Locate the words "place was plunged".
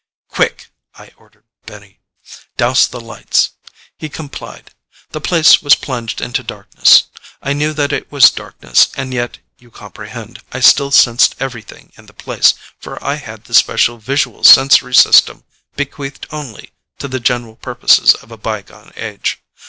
5.21-6.21